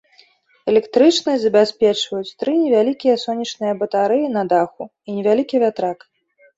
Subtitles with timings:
[0.71, 6.09] Электрычнасць забяспечваюць тры невялікія сонечныя батарэі на даху і невялікі вятрак.